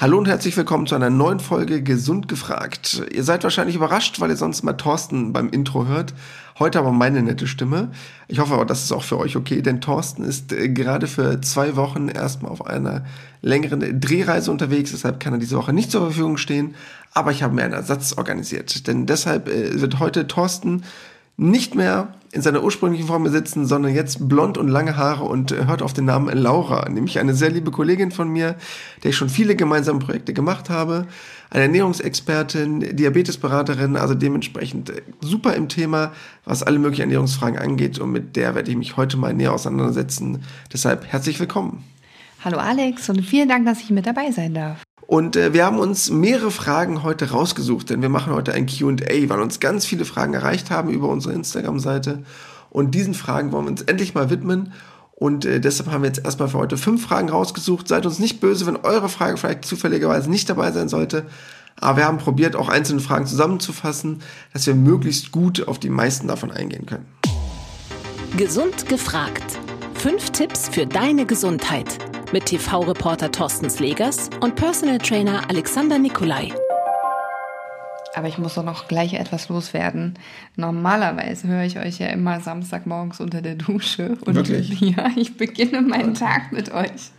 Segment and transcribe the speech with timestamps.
[0.00, 3.00] Hallo und herzlich willkommen zu einer neuen Folge Gesund gefragt.
[3.12, 6.14] Ihr seid wahrscheinlich überrascht, weil ihr sonst mal Thorsten beim Intro hört.
[6.58, 7.92] Heute aber meine nette Stimme.
[8.26, 11.40] Ich hoffe aber, das ist auch für euch okay, denn Thorsten ist äh, gerade für
[11.42, 13.04] zwei Wochen erstmal auf einer
[13.40, 16.74] längeren Drehreise unterwegs, deshalb kann er diese Woche nicht zur Verfügung stehen.
[17.12, 20.82] Aber ich habe mir einen Ersatz organisiert, denn deshalb äh, wird heute Thorsten
[21.36, 25.66] nicht mehr in seiner ursprünglichen Form besitzen, sondern jetzt blond und lange Haare und äh,
[25.66, 28.56] hört auf den Namen Laura, nämlich eine sehr liebe Kollegin von mir,
[29.02, 31.06] der ich schon viele gemeinsame Projekte gemacht habe,
[31.50, 36.12] eine Ernährungsexpertin, Diabetesberaterin, also dementsprechend äh, super im Thema,
[36.44, 40.42] was alle möglichen Ernährungsfragen angeht und mit der werde ich mich heute mal näher auseinandersetzen.
[40.72, 41.84] Deshalb herzlich willkommen.
[42.44, 44.82] Hallo Alex und vielen Dank, dass ich mit dabei sein darf.
[45.06, 49.28] Und äh, wir haben uns mehrere Fragen heute rausgesucht, denn wir machen heute ein QA,
[49.28, 52.22] weil uns ganz viele Fragen erreicht haben über unsere Instagram-Seite.
[52.70, 54.72] Und diesen Fragen wollen wir uns endlich mal widmen.
[55.12, 57.86] Und äh, deshalb haben wir jetzt erstmal für heute fünf Fragen rausgesucht.
[57.86, 61.26] Seid uns nicht böse, wenn eure Frage vielleicht zufälligerweise nicht dabei sein sollte.
[61.80, 66.28] Aber wir haben probiert, auch einzelne Fragen zusammenzufassen, dass wir möglichst gut auf die meisten
[66.28, 67.06] davon eingehen können.
[68.36, 69.58] Gesund gefragt.
[69.94, 71.98] Fünf Tipps für deine Gesundheit
[72.32, 76.52] mit TV-Reporter Thorsten Slegers und Personal Trainer Alexander Nikolai.
[78.14, 80.14] Aber ich muss doch noch gleich etwas loswerden.
[80.56, 84.16] Normalerweise höre ich euch ja immer Samstagmorgens unter der Dusche.
[84.24, 84.80] Und Wirklich?
[84.80, 87.10] Ja, ich beginne meinen Tag mit euch.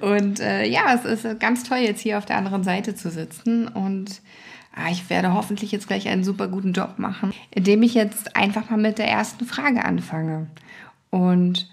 [0.00, 3.68] Und äh, ja, es ist ganz toll, jetzt hier auf der anderen Seite zu sitzen.
[3.68, 4.20] Und
[4.74, 8.68] ah, ich werde hoffentlich jetzt gleich einen super guten Job machen, indem ich jetzt einfach
[8.68, 10.48] mal mit der ersten Frage anfange.
[11.10, 11.68] Und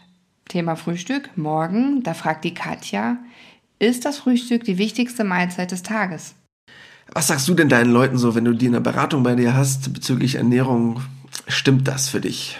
[0.52, 3.18] Thema Frühstück, morgen, da fragt die Katja,
[3.80, 6.36] ist das Frühstück die wichtigste Mahlzeit des Tages?
[7.14, 9.56] Was sagst du denn deinen Leuten so, wenn du die in der Beratung bei dir
[9.56, 11.02] hast bezüglich Ernährung?
[11.48, 12.58] Stimmt das für dich?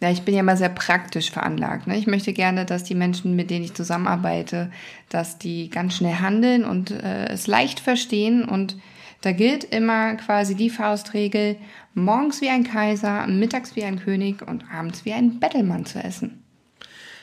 [0.00, 1.86] Ja, ich bin ja immer sehr praktisch veranlagt.
[1.86, 1.98] Ne?
[1.98, 4.70] Ich möchte gerne, dass die Menschen, mit denen ich zusammenarbeite,
[5.10, 8.46] dass die ganz schnell handeln und äh, es leicht verstehen.
[8.46, 8.78] Und
[9.20, 11.56] da gilt immer quasi die Faustregel,
[11.92, 16.42] morgens wie ein Kaiser, mittags wie ein König und abends wie ein Bettelmann zu essen.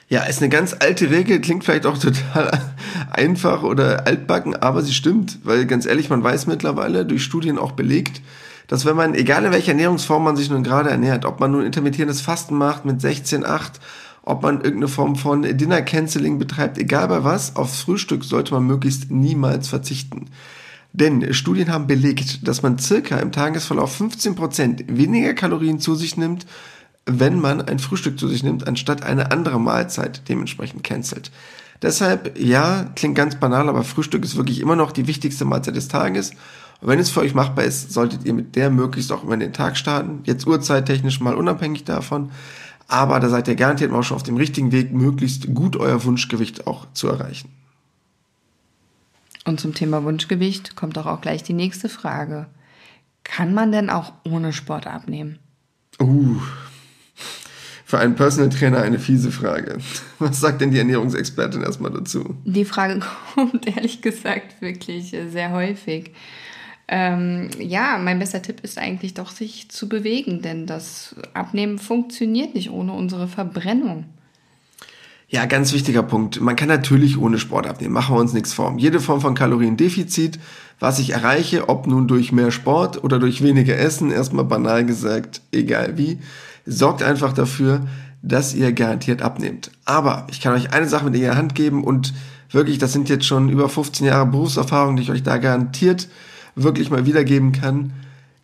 [0.09, 2.51] Ja, ist eine ganz alte Regel, klingt vielleicht auch total
[3.11, 7.71] einfach oder altbacken, aber sie stimmt, weil ganz ehrlich, man weiß mittlerweile, durch Studien auch
[7.71, 8.21] belegt,
[8.67, 11.65] dass wenn man, egal in welcher Ernährungsform man sich nun gerade ernährt, ob man nun
[11.65, 13.79] intermittierendes Fasten macht mit 16, 8,
[14.23, 18.65] ob man irgendeine Form von Dinner Canceling betreibt, egal bei was, aufs Frühstück sollte man
[18.65, 20.27] möglichst niemals verzichten.
[20.93, 26.45] Denn Studien haben belegt, dass man circa im Tagesverlauf 15% weniger Kalorien zu sich nimmt,
[27.05, 31.31] wenn man ein Frühstück zu sich nimmt, anstatt eine andere Mahlzeit dementsprechend cancelt.
[31.81, 35.89] Deshalb, ja, klingt ganz banal, aber Frühstück ist wirklich immer noch die wichtigste Mahlzeit des
[35.89, 36.31] Tages.
[36.79, 39.41] Und wenn es für euch machbar ist, solltet ihr mit der möglichst auch immer in
[39.41, 40.21] den Tag starten.
[40.23, 42.31] Jetzt uhrzeittechnisch mal unabhängig davon.
[42.87, 46.67] Aber da seid ihr garantiert auch schon auf dem richtigen Weg, möglichst gut euer Wunschgewicht
[46.67, 47.49] auch zu erreichen.
[49.45, 52.47] Und zum Thema Wunschgewicht kommt doch auch gleich die nächste Frage.
[53.23, 55.39] Kann man denn auch ohne Sport abnehmen?
[55.99, 56.39] Uh,
[57.93, 59.77] für einen Personal Trainer eine fiese Frage.
[60.17, 62.35] Was sagt denn die Ernährungsexpertin erstmal dazu?
[62.43, 63.01] Die Frage
[63.35, 66.11] kommt ehrlich gesagt wirklich sehr häufig.
[66.87, 72.55] Ähm, ja, mein bester Tipp ist eigentlich doch, sich zu bewegen, denn das Abnehmen funktioniert
[72.55, 74.05] nicht ohne unsere Verbrennung.
[75.33, 76.41] Ja, ganz wichtiger Punkt.
[76.41, 78.75] Man kann natürlich ohne Sport abnehmen, machen wir uns nichts vor.
[78.77, 80.37] Jede Form von Kaloriendefizit,
[80.79, 85.41] was ich erreiche, ob nun durch mehr Sport oder durch weniger Essen, erstmal banal gesagt,
[85.51, 86.19] egal wie,
[86.67, 87.81] sorgt einfach dafür,
[88.21, 89.71] dass ihr garantiert abnehmt.
[89.85, 92.13] Aber ich kann euch eine Sache mit in die Hand geben und
[92.51, 96.09] wirklich, das sind jetzt schon über 15 Jahre Berufserfahrung, die ich euch da garantiert
[96.53, 97.93] wirklich mal wiedergeben kann.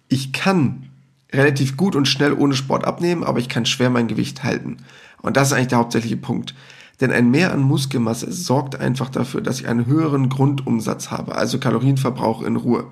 [0.07, 0.88] Ich kann
[1.31, 4.77] relativ gut und schnell ohne Sport abnehmen, aber ich kann schwer mein Gewicht halten.
[5.21, 6.56] Und das ist eigentlich der hauptsächliche Punkt.
[7.02, 11.60] Denn ein Mehr an Muskelmasse sorgt einfach dafür, dass ich einen höheren Grundumsatz habe, also
[11.60, 12.88] Kalorienverbrauch in Ruhe.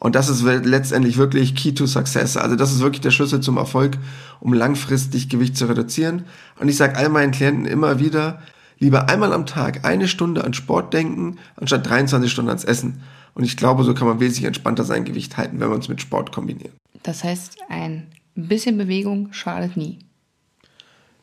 [0.00, 2.36] Und das ist letztendlich wirklich Key to Success.
[2.36, 3.98] Also das ist wirklich der Schlüssel zum Erfolg,
[4.38, 6.24] um langfristig Gewicht zu reduzieren.
[6.60, 8.40] Und ich sage all meinen Klienten immer wieder,
[8.78, 13.02] lieber einmal am Tag eine Stunde an Sport denken, anstatt 23 Stunden ans Essen.
[13.34, 16.00] Und ich glaube, so kann man wesentlich entspannter sein Gewicht halten, wenn wir uns mit
[16.00, 16.72] Sport kombinieren.
[17.02, 18.06] Das heißt, ein
[18.36, 19.98] bisschen Bewegung schadet nie.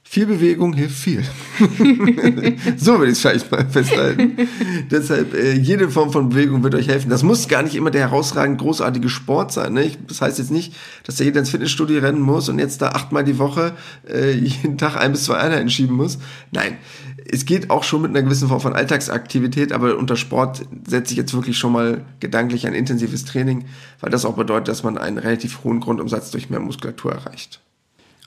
[0.07, 1.23] Viel Bewegung hilft viel.
[2.77, 4.37] so würde ich es vielleicht mal festhalten.
[4.91, 7.09] Deshalb, äh, jede Form von Bewegung wird euch helfen.
[7.09, 9.73] Das muss gar nicht immer der herausragend großartige Sport sein.
[9.73, 9.91] Ne?
[10.07, 10.73] Das heißt jetzt nicht,
[11.03, 13.73] dass der jeder ins Fitnessstudio rennen muss und jetzt da achtmal die Woche
[14.07, 16.19] äh, jeden Tag ein bis zwei Einheiten schieben muss.
[16.51, 16.77] Nein,
[17.29, 21.17] es geht auch schon mit einer gewissen Form von Alltagsaktivität, aber unter Sport setze ich
[21.17, 23.65] jetzt wirklich schon mal gedanklich ein intensives Training,
[23.99, 27.59] weil das auch bedeutet, dass man einen relativ hohen Grundumsatz durch mehr Muskulatur erreicht.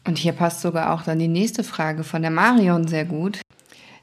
[0.09, 3.43] Und hier passt sogar auch dann die nächste Frage von der Marion sehr gut.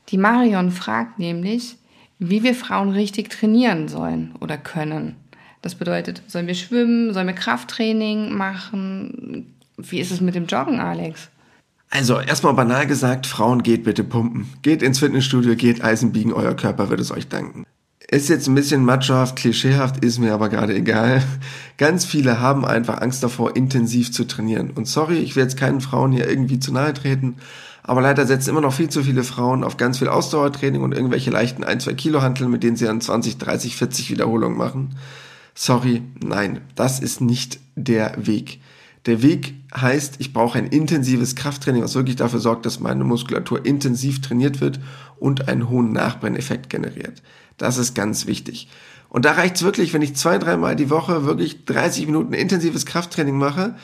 [0.10, 1.78] Die Marion fragt nämlich,
[2.20, 5.16] wie wir Frauen richtig trainieren sollen oder können.
[5.64, 9.56] Das bedeutet, sollen wir schwimmen, sollen wir Krafttraining machen?
[9.78, 11.30] Wie ist es mit dem Joggen, Alex?
[11.90, 14.48] Also erstmal banal gesagt, Frauen geht bitte pumpen.
[14.62, 17.66] Geht ins Fitnessstudio, geht Eisen biegen, euer Körper wird es euch danken.
[18.08, 21.24] Ist jetzt ein bisschen machohaft, klischeehaft, ist mir aber gerade egal.
[21.78, 24.70] Ganz viele haben einfach Angst davor, intensiv zu trainieren.
[24.72, 27.38] Und sorry, ich will jetzt keinen Frauen hier irgendwie zu nahe treten,
[27.82, 31.32] aber leider setzen immer noch viel zu viele Frauen auf ganz viel Ausdauertraining und irgendwelche
[31.32, 34.96] leichten 1-2 Kilo Hanteln, mit denen sie dann 20, 30, 40 Wiederholungen machen.
[35.54, 38.60] Sorry, nein, das ist nicht der Weg.
[39.06, 43.66] Der Weg heißt, ich brauche ein intensives Krafttraining, was wirklich dafür sorgt, dass meine Muskulatur
[43.66, 44.80] intensiv trainiert wird
[45.20, 47.22] und einen hohen Nachbrenneffekt generiert.
[47.58, 48.68] Das ist ganz wichtig.
[49.10, 53.38] Und da reicht's wirklich, wenn ich zwei, dreimal die Woche wirklich 30 Minuten intensives Krafttraining
[53.38, 53.76] mache,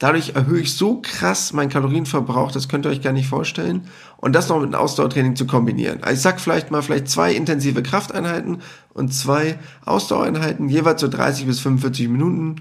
[0.00, 3.86] Dadurch erhöhe ich so krass meinen Kalorienverbrauch, das könnt ihr euch gar nicht vorstellen.
[4.16, 6.02] Und das noch mit einem Ausdauertraining zu kombinieren.
[6.02, 8.62] Also ich sag vielleicht mal vielleicht zwei intensive Krafteinheiten
[8.94, 12.56] und zwei Ausdauereinheiten, jeweils so 30 bis 45 Minuten.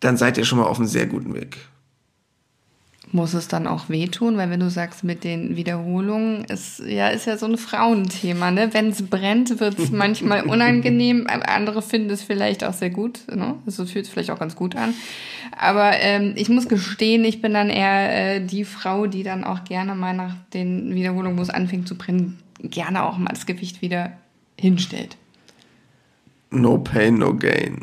[0.00, 1.58] Dann seid ihr schon mal auf einem sehr guten Weg.
[3.14, 4.38] Muss es dann auch wehtun?
[4.38, 8.72] Weil wenn du sagst, mit den Wiederholungen, ist ja, ist ja so ein Frauenthema, ne?
[8.72, 11.26] Wenn es brennt, wird es manchmal unangenehm.
[11.28, 13.56] Andere finden es vielleicht auch sehr gut, ne?
[13.66, 14.94] Also fühlt es vielleicht auch ganz gut an.
[15.56, 19.64] Aber ähm, ich muss gestehen, ich bin dann eher äh, die Frau, die dann auch
[19.64, 23.82] gerne mal nach den Wiederholungen, wo es anfängt zu brennen, gerne auch mal das Gewicht
[23.82, 24.12] wieder
[24.58, 25.16] hinstellt.
[26.52, 27.78] No pain, no gain.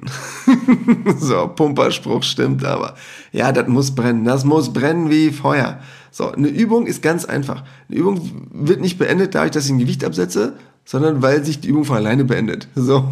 [1.19, 2.95] so, Pumperspruch stimmt aber.
[3.31, 4.25] Ja, das muss brennen.
[4.25, 5.79] Das muss brennen wie Feuer.
[6.11, 7.63] So, eine Übung ist ganz einfach.
[7.89, 10.53] Eine Übung wird nicht beendet dadurch, dass ich ein Gewicht absetze,
[10.85, 12.67] sondern weil sich die Übung von alleine beendet.
[12.75, 13.11] So,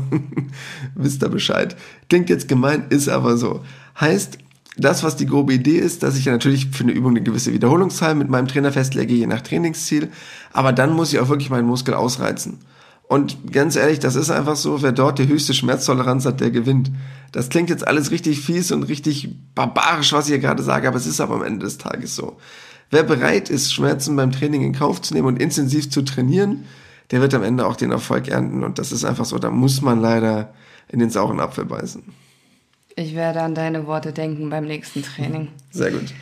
[0.95, 1.75] wisst ihr Bescheid.
[2.10, 3.62] Klingt jetzt gemein, ist aber so.
[4.00, 4.38] Heißt,
[4.77, 7.51] das, was die grobe Idee ist, dass ich ja natürlich für eine Übung eine gewisse
[7.51, 10.10] Wiederholungszahl mit meinem Trainer festlege, je nach Trainingsziel.
[10.53, 12.60] Aber dann muss ich auch wirklich meinen Muskel ausreizen.
[13.07, 16.92] Und ganz ehrlich, das ist einfach so, wer dort die höchste Schmerztoleranz hat, der gewinnt.
[17.31, 20.98] Das klingt jetzt alles richtig fies und richtig barbarisch, was ich hier gerade sage, aber
[20.98, 22.38] es ist aber am Ende des Tages so.
[22.89, 26.65] Wer bereit ist, Schmerzen beim Training in Kauf zu nehmen und intensiv zu trainieren,
[27.12, 28.63] der wird am Ende auch den Erfolg ernten.
[28.63, 30.53] Und das ist einfach so, da muss man leider
[30.89, 32.03] in den sauren Apfel beißen.
[32.95, 35.50] Ich werde an deine Worte denken beim nächsten Training.
[35.71, 36.13] Sehr gut.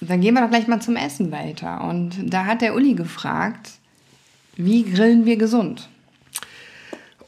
[0.00, 1.82] Dann gehen wir doch gleich mal zum Essen weiter.
[1.88, 3.72] Und da hat der Uli gefragt,
[4.56, 5.88] wie grillen wir gesund?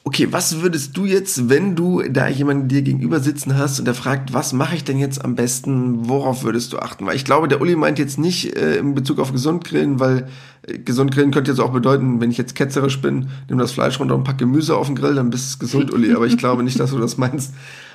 [0.08, 3.94] Okay, was würdest du jetzt, wenn du da jemanden dir gegenüber sitzen hast und der
[3.94, 7.06] fragt, was mache ich denn jetzt am besten, worauf würdest du achten?
[7.06, 10.28] Weil ich glaube, der Uli meint jetzt nicht äh, in Bezug auf gesund grillen, weil
[10.62, 13.98] äh, gesund grillen könnte jetzt auch bedeuten, wenn ich jetzt ketzerisch bin, nimm das Fleisch
[13.98, 16.14] runter und pack Gemüse auf den Grill, dann bist du gesund, Uli.
[16.14, 17.52] Aber ich glaube nicht, dass du das meinst,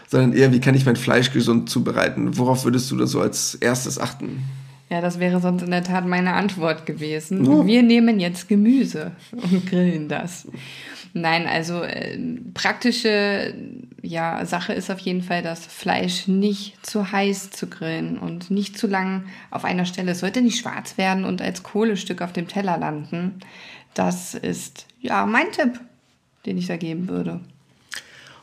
[0.10, 2.38] sondern eher, wie kann ich mein Fleisch gesund zubereiten?
[2.38, 4.44] Worauf würdest du da so als erstes achten?
[4.90, 7.48] Ja, das wäre sonst in der Tat meine Antwort gewesen.
[7.48, 7.66] Oh.
[7.66, 10.46] Wir nehmen jetzt Gemüse und grillen das.
[11.14, 12.18] Nein, also äh,
[12.54, 13.54] praktische
[14.02, 18.78] ja, Sache ist auf jeden Fall, das Fleisch nicht zu heiß zu grillen und nicht
[18.78, 20.12] zu lang auf einer Stelle.
[20.12, 23.40] Es sollte nicht schwarz werden und als Kohlestück auf dem Teller landen.
[23.94, 25.80] Das ist ja mein Tipp,
[26.46, 27.42] den ich da geben würde.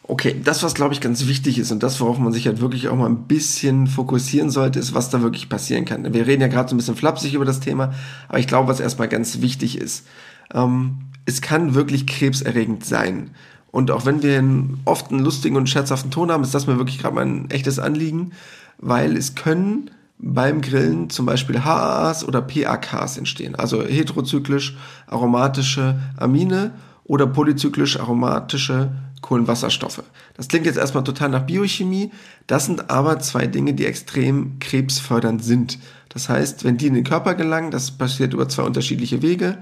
[0.03, 2.89] Okay, das, was glaube ich ganz wichtig ist und das, worauf man sich halt wirklich
[2.89, 6.15] auch mal ein bisschen fokussieren sollte, ist, was da wirklich passieren kann.
[6.15, 7.93] Wir reden ja gerade so ein bisschen flapsig über das Thema,
[8.27, 10.07] aber ich glaube, was erstmal ganz wichtig ist,
[10.55, 13.31] ähm, es kann wirklich krebserregend sein.
[13.71, 16.79] Und auch wenn wir einen, oft einen lustigen und scherzhaften Ton haben, ist das mir
[16.79, 18.33] wirklich gerade mein echtes Anliegen,
[18.79, 26.73] weil es können beim Grillen zum Beispiel HAAs oder PAKs entstehen, also heterozyklisch aromatische Amine
[27.05, 30.03] oder polyzyklisch aromatische Kohlenwasserstoffe.
[30.35, 32.11] Das klingt jetzt erstmal total nach Biochemie,
[32.47, 35.79] das sind aber zwei Dinge, die extrem krebsfördernd sind.
[36.09, 39.59] Das heißt, wenn die in den Körper gelangen, das passiert über zwei unterschiedliche Wege,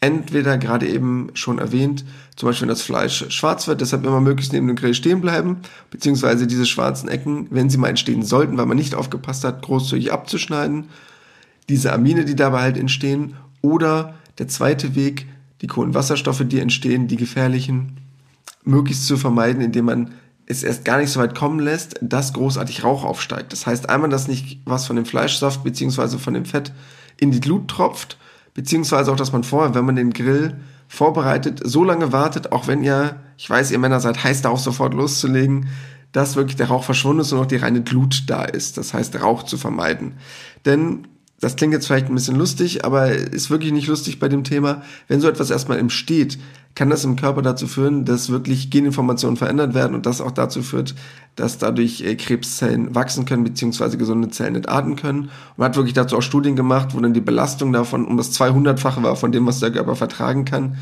[0.00, 2.04] entweder gerade eben schon erwähnt,
[2.36, 5.58] zum Beispiel wenn das Fleisch schwarz wird, deshalb immer möglichst neben dem Grill stehen bleiben,
[5.90, 10.12] beziehungsweise diese schwarzen Ecken, wenn sie mal entstehen sollten, weil man nicht aufgepasst hat, großzügig
[10.12, 10.84] abzuschneiden,
[11.68, 15.26] diese Amine, die dabei halt entstehen, oder der zweite Weg,
[15.62, 17.96] die Kohlenwasserstoffe, die entstehen, die gefährlichen,
[18.64, 20.12] möglichst zu vermeiden, indem man
[20.46, 23.52] es erst gar nicht so weit kommen lässt, dass großartig Rauch aufsteigt.
[23.52, 26.72] Das heißt einmal, dass nicht was von dem Fleischsaft beziehungsweise von dem Fett
[27.18, 28.16] in die Glut tropft,
[28.58, 30.56] beziehungsweise auch, dass man vorher, wenn man den Grill
[30.88, 34.94] vorbereitet, so lange wartet, auch wenn ihr, ich weiß, ihr Männer seid heiß darauf sofort
[34.94, 35.68] loszulegen,
[36.10, 38.76] dass wirklich der Rauch verschwunden ist und noch die reine Glut da ist.
[38.76, 40.14] Das heißt, Rauch zu vermeiden.
[40.66, 41.06] Denn
[41.40, 44.82] das klingt jetzt vielleicht ein bisschen lustig, aber ist wirklich nicht lustig bei dem Thema.
[45.06, 46.38] Wenn so etwas erstmal im steht,
[46.74, 50.62] kann das im Körper dazu führen, dass wirklich Geninformationen verändert werden und das auch dazu
[50.62, 50.94] führt,
[51.36, 55.30] dass dadurch äh, Krebszellen wachsen können, beziehungsweise gesunde Zellen entarten können.
[55.56, 59.02] Man hat wirklich dazu auch Studien gemacht, wo dann die Belastung davon um das 200-fache
[59.02, 60.76] war von dem, was der Körper vertragen kann.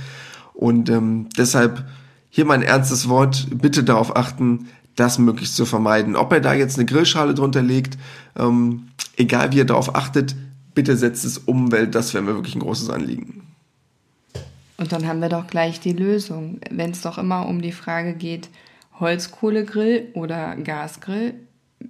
[0.54, 1.84] Und ähm, deshalb
[2.30, 6.16] hier mein ernstes Wort, bitte darauf achten, das möglichst zu vermeiden.
[6.16, 7.98] Ob er da jetzt eine Grillschale drunter legt,
[8.38, 10.34] ähm, egal wie er darauf achtet,
[10.74, 13.42] bitte setzt es um, weil das wäre mir wirklich ein großes Anliegen.
[14.76, 16.60] Und dann haben wir doch gleich die Lösung.
[16.70, 18.50] Wenn es doch immer um die Frage geht,
[19.00, 21.34] Holzkohlegrill oder Gasgrill,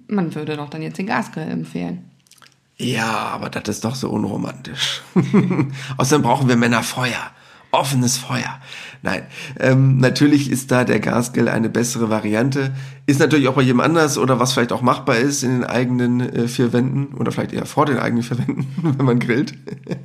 [0.07, 2.09] man würde doch dann jetzt den Gasgrill empfehlen.
[2.77, 5.01] Ja, aber das ist doch so unromantisch.
[5.97, 7.31] Außerdem brauchen wir Männer Feuer
[7.77, 8.59] offenes Feuer.
[9.03, 9.23] Nein,
[9.59, 12.73] ähm, natürlich ist da der Gasgrill eine bessere Variante.
[13.05, 16.19] Ist natürlich auch bei jedem anders oder was vielleicht auch machbar ist in den eigenen
[16.19, 18.67] äh, vier Wänden oder vielleicht eher vor den eigenen vier Wänden,
[18.97, 19.53] wenn man grillt.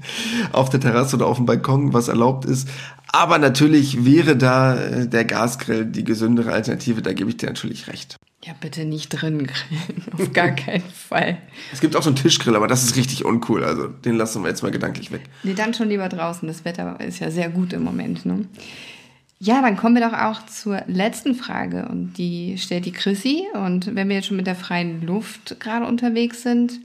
[0.52, 2.68] auf der Terrasse oder auf dem Balkon, was erlaubt ist.
[3.10, 7.88] Aber natürlich wäre da äh, der Gasgrill die gesündere Alternative, da gebe ich dir natürlich
[7.88, 8.18] recht.
[8.44, 11.38] Ja, bitte nicht drin grillen, auf gar keinen Fall.
[11.72, 13.62] Es gibt auch so einen Tischgrill, aber das ist richtig uncool.
[13.62, 15.22] Also den lassen wir jetzt mal gedanklich weg.
[15.44, 16.48] Nee, dann schon lieber draußen.
[16.48, 18.26] Das Wetter ist ja sehr gut im Moment.
[18.26, 18.46] Ne?
[19.38, 21.88] Ja, dann kommen wir doch auch zur letzten Frage.
[21.88, 23.44] Und die stellt die Chrissy.
[23.54, 26.80] Und wenn wir jetzt schon mit der freien Luft gerade unterwegs sind,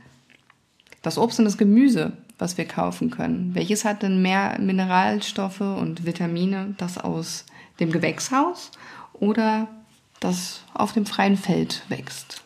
[1.02, 6.06] das Obst und das Gemüse, was wir kaufen können, welches hat denn mehr Mineralstoffe und
[6.06, 6.76] Vitamine?
[6.78, 7.46] Das aus
[7.80, 8.72] dem Gewächshaus
[9.14, 9.68] oder
[10.20, 12.42] das auf dem freien Feld wächst.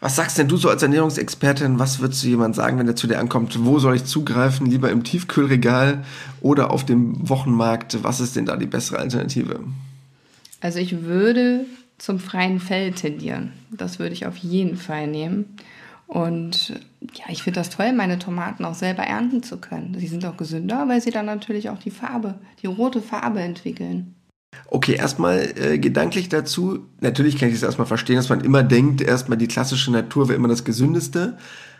[0.00, 1.78] Was sagst denn du so als Ernährungsexpertin?
[1.78, 3.64] Was würdest du jemand sagen, wenn der zu dir ankommt?
[3.64, 4.66] Wo soll ich zugreifen?
[4.66, 6.04] Lieber im Tiefkühlregal
[6.40, 8.02] oder auf dem Wochenmarkt?
[8.02, 9.60] Was ist denn da die bessere Alternative?
[10.60, 11.66] Also ich würde
[11.98, 13.52] zum freien Feld tendieren.
[13.70, 15.56] Das würde ich auf jeden Fall nehmen.
[16.08, 16.80] Und
[17.14, 19.96] ja, ich finde das toll, meine Tomaten auch selber ernten zu können.
[19.98, 24.16] Sie sind auch gesünder, weil sie dann natürlich auch die Farbe, die rote Farbe entwickeln.
[24.66, 26.86] Okay, erstmal äh, gedanklich dazu.
[27.00, 30.36] Natürlich kann ich das erstmal verstehen, dass man immer denkt, erstmal die klassische Natur wäre
[30.36, 31.36] immer das Gesündeste.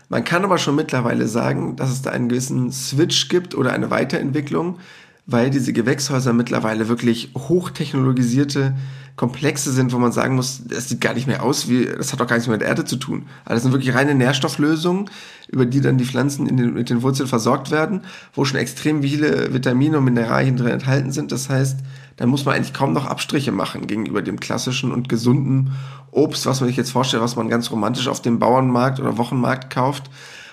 [0.09, 3.91] Man kann aber schon mittlerweile sagen, dass es da einen gewissen Switch gibt oder eine
[3.91, 4.79] Weiterentwicklung,
[5.27, 8.75] weil diese Gewächshäuser mittlerweile wirklich hochtechnologisierte
[9.15, 12.21] Komplexe sind, wo man sagen muss, das sieht gar nicht mehr aus wie, das hat
[12.21, 13.27] doch gar nichts mehr mit Erde zu tun.
[13.45, 15.11] Also das sind wirklich reine Nährstofflösungen,
[15.49, 18.03] über die dann die Pflanzen den, mit den Wurzeln versorgt werden,
[18.33, 21.31] wo schon extrem viele Vitamine und Mineralien drin enthalten sind.
[21.31, 21.81] Das heißt,
[22.17, 25.73] dann muss man eigentlich kaum noch Abstriche machen gegenüber dem klassischen und gesunden
[26.11, 29.73] Obst, was man sich jetzt vorstellt, was man ganz romantisch auf dem Bauernmarkt oder Wochenmarkt
[29.73, 30.11] kauft.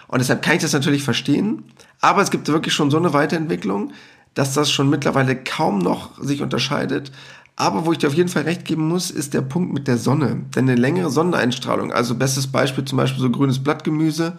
[0.08, 1.64] Und deshalb kann ich das natürlich verstehen.
[2.02, 3.92] Aber es gibt wirklich schon so eine Weiterentwicklung,
[4.34, 7.12] dass das schon mittlerweile kaum noch sich unterscheidet.
[7.56, 9.98] Aber wo ich dir auf jeden Fall recht geben muss, ist der Punkt mit der
[9.98, 10.46] Sonne.
[10.56, 14.38] Denn eine längere Sonneneinstrahlung, also bestes Beispiel zum Beispiel so grünes Blattgemüse,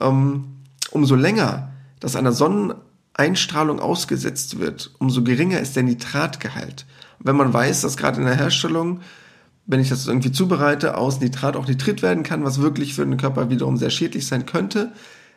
[0.00, 0.44] ähm,
[0.92, 2.74] umso länger das einer Sonnen
[3.14, 6.86] Einstrahlung ausgesetzt wird, umso geringer ist der Nitratgehalt.
[7.18, 9.00] Wenn man weiß, dass gerade in der Herstellung,
[9.66, 13.18] wenn ich das irgendwie zubereite, aus Nitrat auch Nitrit werden kann, was wirklich für den
[13.18, 14.92] Körper wiederum sehr schädlich sein könnte,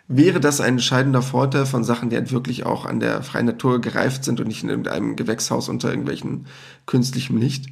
[0.07, 3.81] wäre das ein entscheidender Vorteil von Sachen, die halt wirklich auch an der freien Natur
[3.81, 6.45] gereift sind und nicht in irgendeinem Gewächshaus unter irgendwelchen
[6.85, 7.67] künstlichem Licht.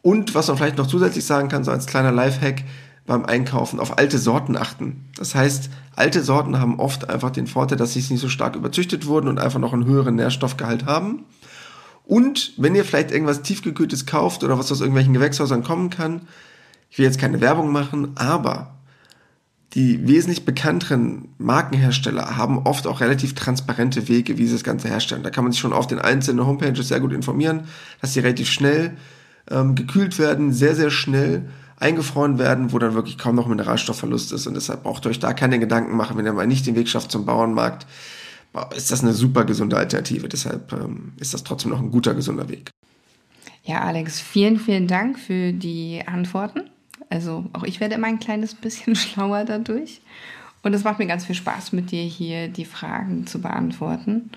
[0.00, 2.64] Und was man vielleicht noch zusätzlich sagen kann, so als kleiner Lifehack,
[3.08, 5.06] beim Einkaufen auf alte Sorten achten.
[5.16, 9.06] Das heißt, alte Sorten haben oft einfach den Vorteil, dass sie nicht so stark überzüchtet
[9.06, 11.24] wurden und einfach noch einen höheren Nährstoffgehalt haben.
[12.04, 16.22] Und wenn ihr vielleicht irgendwas tiefgekühltes kauft oder was aus irgendwelchen Gewächshäusern kommen kann,
[16.90, 18.77] ich will jetzt keine Werbung machen, aber
[19.78, 25.22] die wesentlich bekannteren Markenhersteller haben oft auch relativ transparente Wege, wie sie das Ganze herstellen.
[25.22, 27.60] Da kann man sich schon auf den einzelnen Homepages sehr gut informieren,
[28.00, 28.96] dass sie relativ schnell
[29.48, 34.48] ähm, gekühlt werden, sehr, sehr schnell eingefroren werden, wo dann wirklich kaum noch Mineralstoffverlust ist.
[34.48, 36.88] Und deshalb braucht ihr euch da keine Gedanken machen, wenn ihr mal nicht den Weg
[36.88, 37.86] schafft zum Bauernmarkt.
[38.74, 40.28] Ist das eine super gesunde Alternative.
[40.28, 42.70] Deshalb ähm, ist das trotzdem noch ein guter, gesunder Weg.
[43.62, 46.62] Ja, Alex, vielen, vielen Dank für die Antworten.
[47.10, 50.00] Also auch ich werde immer ein kleines bisschen schlauer dadurch.
[50.62, 54.30] Und es macht mir ganz viel Spaß, mit dir hier die Fragen zu beantworten.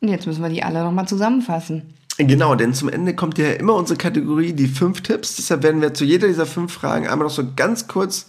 [0.00, 1.94] Und jetzt müssen wir die alle nochmal zusammenfassen.
[2.18, 5.36] Genau, denn zum Ende kommt ja immer unsere Kategorie, die fünf Tipps.
[5.36, 8.26] Deshalb werden wir zu jeder dieser fünf Fragen einmal noch so ganz kurz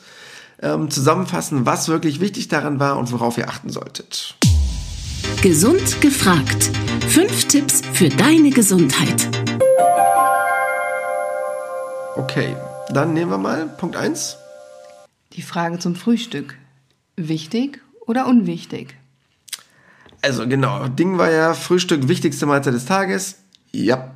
[0.62, 4.36] ähm, zusammenfassen, was wirklich wichtig daran war und worauf ihr achten solltet.
[5.42, 6.72] Gesund gefragt.
[7.08, 9.28] Fünf Tipps für deine Gesundheit.
[12.16, 12.56] Okay,
[12.90, 14.38] dann nehmen wir mal Punkt 1.
[15.34, 16.56] Die Frage zum Frühstück.
[17.16, 18.96] Wichtig oder unwichtig?
[20.22, 23.40] Also genau, Ding war ja Frühstück wichtigste Mahlzeit des Tages.
[23.72, 24.12] Ja,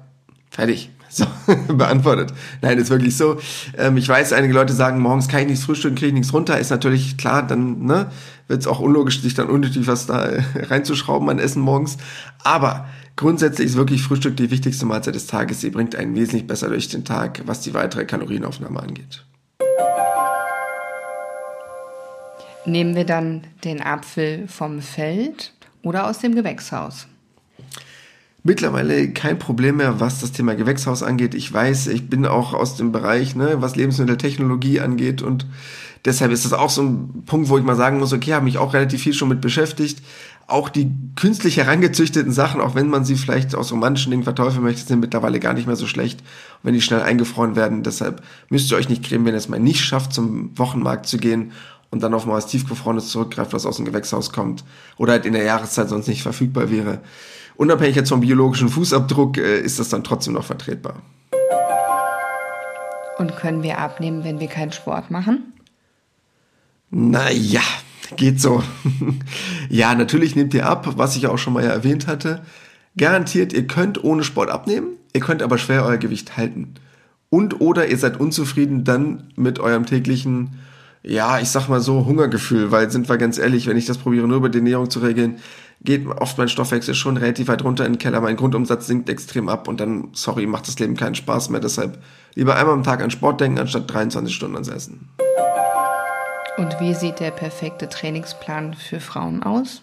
[0.50, 0.90] fertig.
[1.12, 1.26] So,
[1.74, 2.32] beantwortet.
[2.62, 3.40] Nein, ist wirklich so.
[3.76, 6.60] Ähm, ich weiß, einige Leute sagen, morgens kann ich nichts frühstücken, kriege ich nichts runter.
[6.60, 8.12] Ist natürlich klar, dann ne,
[8.48, 11.98] wird es auch unlogisch, sich dann unnötig was da reinzuschrauben an Essen morgens.
[12.44, 12.86] Aber
[13.20, 15.60] grundsätzlich ist wirklich Frühstück die wichtigste Mahlzeit des Tages.
[15.60, 19.26] Sie bringt einen wesentlich besser durch den Tag, was die weitere Kalorienaufnahme angeht.
[22.66, 27.08] Nehmen wir dann den Apfel vom Feld oder aus dem Gewächshaus?
[28.44, 31.36] mittlerweile kein Problem mehr, was das Thema Gewächshaus angeht.
[31.36, 35.46] Ich weiß, ich bin auch aus dem Bereich, ne, was Lebensmitteltechnologie angeht und
[36.06, 38.58] deshalb ist das auch so ein Punkt, wo ich mal sagen muss, okay, habe mich
[38.58, 40.02] auch relativ viel schon mit beschäftigt.
[40.50, 44.84] Auch die künstlich herangezüchteten Sachen, auch wenn man sie vielleicht aus romantischen Dingen verteufeln möchte,
[44.84, 46.24] sind mittlerweile gar nicht mehr so schlecht,
[46.64, 47.84] wenn die schnell eingefroren werden.
[47.84, 51.20] Deshalb müsst ihr euch nicht cremen, wenn ihr es mal nicht schafft, zum Wochenmarkt zu
[51.20, 51.52] gehen
[51.92, 54.64] und dann auf mal was tiefgefrorenes zurückgreift, was aus dem Gewächshaus kommt
[54.98, 57.00] oder halt in der Jahreszeit sonst nicht verfügbar wäre.
[57.56, 60.96] Unabhängig jetzt vom biologischen Fußabdruck äh, ist das dann trotzdem noch vertretbar.
[63.20, 65.54] Und können wir abnehmen, wenn wir keinen Sport machen?
[66.90, 67.62] Naja,
[68.16, 68.64] geht so.
[69.70, 72.42] ja, natürlich nehmt ihr ab, was ich auch schon mal erwähnt hatte.
[72.98, 76.74] Garantiert, ihr könnt ohne Sport abnehmen, ihr könnt aber schwer euer Gewicht halten.
[77.30, 80.60] Und oder ihr seid unzufrieden dann mit eurem täglichen
[81.04, 84.28] ja, ich sag mal so, Hungergefühl, weil sind wir ganz ehrlich, wenn ich das probiere,
[84.28, 85.38] nur über die Ernährung zu regeln,
[85.82, 89.48] geht oft mein Stoffwechsel schon relativ weit runter in den Keller, mein Grundumsatz sinkt extrem
[89.48, 91.62] ab und dann, sorry, macht das Leben keinen Spaß mehr.
[91.62, 92.00] Deshalb
[92.36, 95.08] lieber einmal am Tag an Sport denken, anstatt 23 Stunden ans Essen.
[96.60, 99.82] Und wie sieht der perfekte Trainingsplan für Frauen aus?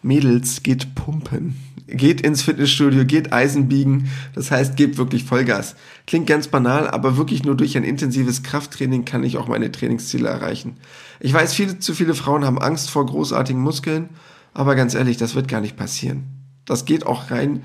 [0.00, 1.56] Mädels, geht pumpen.
[1.86, 4.08] Geht ins Fitnessstudio, geht Eisen biegen.
[4.34, 5.76] Das heißt, gebt wirklich Vollgas.
[6.06, 10.30] Klingt ganz banal, aber wirklich nur durch ein intensives Krafttraining kann ich auch meine Trainingsziele
[10.30, 10.78] erreichen.
[11.20, 14.08] Ich weiß, viele zu viele Frauen haben Angst vor großartigen Muskeln,
[14.54, 16.22] aber ganz ehrlich, das wird gar nicht passieren.
[16.64, 17.60] Das geht auch rein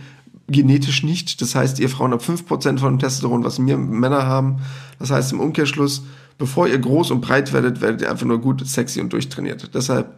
[0.47, 1.41] genetisch nicht.
[1.41, 4.57] Das heißt, ihr Frauen habt 5% von dem Testosteron, was wir Männer haben.
[4.99, 6.03] Das heißt, im Umkehrschluss,
[6.37, 9.73] bevor ihr groß und breit werdet, werdet ihr einfach nur gut, sexy und durchtrainiert.
[9.73, 10.17] Deshalb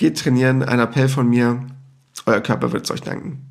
[0.00, 1.60] Geht trainieren, ein Appell von mir.
[2.24, 3.42] Euer Körper wird es euch danken.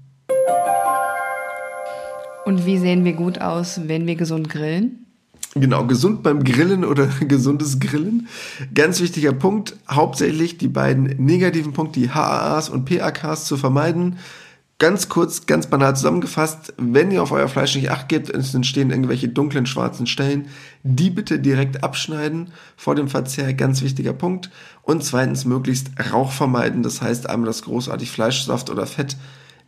[2.44, 5.06] Und wie sehen wir gut aus, wenn wir gesund grillen?
[5.54, 8.30] Genau, gesund beim Grillen oder gesundes Grillen.
[8.74, 14.18] Ganz wichtiger Punkt, hauptsächlich die beiden negativen Punkte, die HAAs und PAKs zu vermeiden.
[14.82, 18.92] Ganz kurz, ganz banal zusammengefasst, wenn ihr auf euer Fleisch nicht acht gebt, es entstehen
[18.92, 20.48] irgendwelche dunklen, schwarzen Stellen,
[20.84, 24.50] die bitte direkt abschneiden vor dem Verzehr, ganz wichtiger Punkt.
[24.82, 29.18] Und zweitens möglichst Rauch vermeiden, das heißt einmal, dass großartig Fleischsaft oder Fett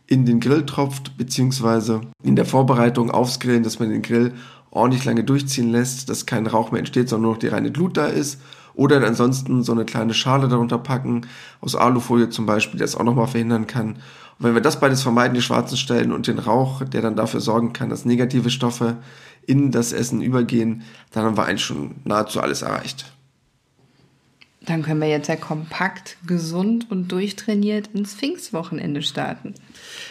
[0.06, 4.32] in den Grill tropft, beziehungsweise in der Vorbereitung aufs Grillen, dass man den Grill
[4.70, 7.98] ordentlich lange durchziehen lässt, dass kein Rauch mehr entsteht, sondern nur noch die reine Glut
[7.98, 8.40] da ist.
[8.74, 11.26] Oder ansonsten so eine kleine Schale darunter packen,
[11.60, 13.96] aus Alufolie zum Beispiel, die das auch nochmal verhindern kann.
[14.38, 17.40] Und wenn wir das beides vermeiden, die schwarzen Stellen und den Rauch, der dann dafür
[17.40, 18.96] sorgen kann, dass negative Stoffe
[19.46, 20.82] in das Essen übergehen,
[21.12, 23.12] dann haben wir eigentlich schon nahezu alles erreicht.
[24.66, 29.54] Dann können wir jetzt ja kompakt, gesund und durchtrainiert ins Pfingstwochenende starten.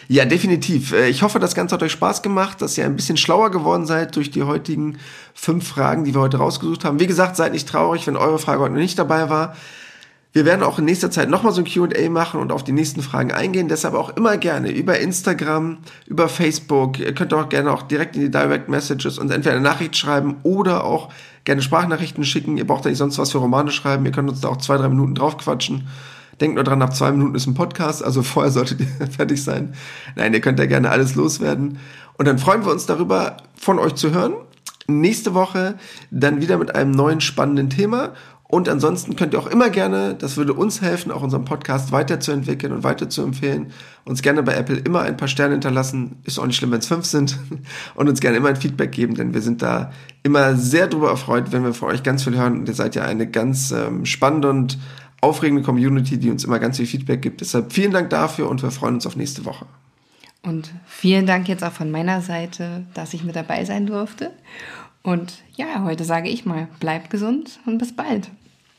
[0.08, 0.92] Ja, definitiv.
[0.92, 3.86] Äh, ich hoffe, das Ganze hat euch Spaß gemacht, dass ihr ein bisschen schlauer geworden
[3.86, 4.98] seid durch die heutigen
[5.32, 7.00] fünf Fragen, die wir heute rausgesucht haben.
[7.00, 9.56] Wie gesagt, seid nicht traurig, wenn eure Frage heute noch nicht dabei war.
[10.32, 13.02] Wir werden auch in nächster Zeit nochmal so ein QA machen und auf die nächsten
[13.02, 13.68] Fragen eingehen.
[13.68, 16.98] Deshalb auch immer gerne über Instagram, über Facebook.
[16.98, 20.36] Ihr könnt auch gerne auch direkt in die Direct Messages uns entweder eine Nachricht schreiben
[20.42, 21.10] oder auch
[21.44, 22.56] gerne Sprachnachrichten schicken.
[22.56, 24.06] Ihr braucht ja nicht sonst was für Romane schreiben.
[24.06, 25.86] Ihr könnt uns da auch zwei, drei Minuten drauf quatschen.
[26.40, 29.74] Denkt nur dran, nach zwei Minuten ist ein Podcast, also vorher solltet ihr fertig sein.
[30.16, 31.78] Nein, ihr könnt ja gerne alles loswerden.
[32.16, 34.32] Und dann freuen wir uns darüber, von euch zu hören.
[34.88, 35.74] Nächste Woche
[36.10, 38.12] dann wieder mit einem neuen spannenden Thema.
[38.52, 42.74] Und ansonsten könnt ihr auch immer gerne, das würde uns helfen, auch unseren Podcast weiterzuentwickeln
[42.74, 43.72] und weiterzuempfehlen,
[44.04, 46.16] uns gerne bei Apple immer ein paar Sterne hinterlassen.
[46.24, 47.38] Ist auch nicht schlimm, wenn es fünf sind.
[47.94, 49.90] Und uns gerne immer ein Feedback geben, denn wir sind da
[50.22, 52.58] immer sehr drüber erfreut, wenn wir von euch ganz viel hören.
[52.58, 54.78] Und ihr seid ja eine ganz ähm, spannende und
[55.22, 57.40] aufregende Community, die uns immer ganz viel Feedback gibt.
[57.40, 59.64] Deshalb vielen Dank dafür und wir freuen uns auf nächste Woche.
[60.42, 64.30] Und vielen Dank jetzt auch von meiner Seite, dass ich mit dabei sein durfte.
[65.02, 68.30] Und ja, heute sage ich mal, bleibt gesund und bis bald.